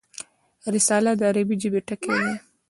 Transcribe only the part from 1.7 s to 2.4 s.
ټکی دﺉ.